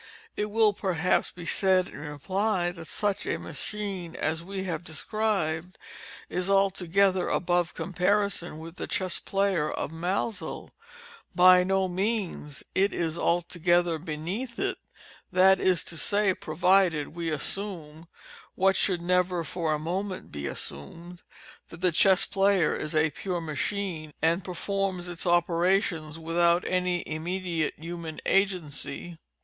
[0.35, 5.77] It will, perhaps, be said, in reply, that a machine such as we have described
[6.27, 10.71] is altogether above comparison with the Chess Player of Maelzel.
[11.35, 18.07] By no means—it is altogether beneath it—that is to say provided we assume
[18.55, 21.21] (what should never for a moment be assumed)
[21.69, 27.75] that the Chess Player is a _pure machine, _and performs its operations without any immediate
[27.77, 29.19] human agency.